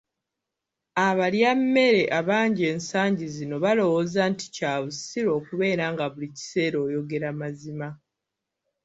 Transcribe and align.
Abalyammere 1.07 2.03
bangi 2.29 2.63
ensangi 2.73 3.25
zino 3.35 3.55
balowooza 3.63 4.21
nti 4.31 4.45
kya 4.55 4.73
bussiru 4.83 5.29
okubeera 5.37 5.85
nga 5.93 6.05
buli 6.13 6.27
kiseera 6.35 6.77
oyogera 6.85 7.29
mazima. 7.41 7.87